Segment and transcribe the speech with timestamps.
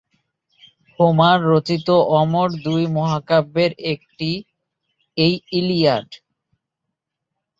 [0.99, 1.87] Homer রচিত
[2.19, 4.29] অমর দুই মহাকাব্যের একটি
[5.17, 6.09] এই ইলিয়াড।